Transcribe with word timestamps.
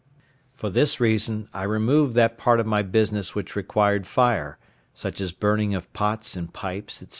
For 0.55 0.71
this 0.71 0.99
reason, 0.99 1.47
I 1.53 1.61
removed 1.61 2.15
that 2.15 2.35
part 2.35 2.59
of 2.59 2.65
my 2.65 2.81
business 2.81 3.35
which 3.35 3.55
required 3.55 4.07
fire, 4.07 4.57
such 4.95 5.21
as 5.21 5.31
burning 5.31 5.75
of 5.75 5.93
pots 5.93 6.35
and 6.35 6.51
pipes, 6.51 6.95
&c. 6.95 7.07